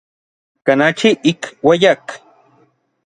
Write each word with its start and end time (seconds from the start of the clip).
Kanachi 0.65 1.09
ik 1.31 1.41
ueyak. 1.67 2.05